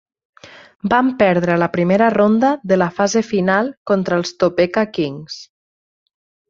[0.93, 5.43] Van perdre a la primera ronda de la fase final contra els Topeka Kings.